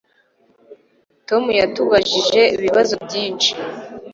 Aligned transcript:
Tom 1.27 1.43
yatubajije 1.61 2.41
ibibazo 2.55 2.93
byinshi 3.05 3.49